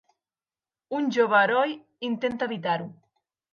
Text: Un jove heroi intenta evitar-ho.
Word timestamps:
Un 1.01 1.09
jove 1.17 1.43
heroi 1.43 1.77
intenta 2.11 2.51
evitar-ho. 2.51 2.91